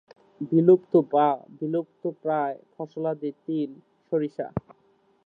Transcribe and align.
বিলুপ্ত 0.51 0.93
বা 1.13 1.27
বিলুপ্তপ্রায় 1.57 2.55
ফসলাদি 2.73 3.31
তিল, 3.43 3.71
সরিষা। 4.11 4.47